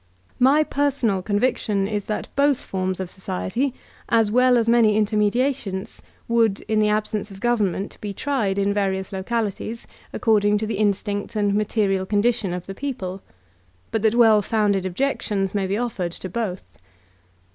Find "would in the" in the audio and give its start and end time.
6.27-6.89